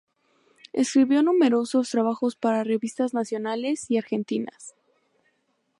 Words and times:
Escribió 0.73 1.21
numerosos 1.21 1.91
trabajos 1.91 2.35
para 2.35 2.63
revistas 2.63 3.13
nacionales 3.13 3.85
y 3.91 3.99
argentinas. 3.99 4.73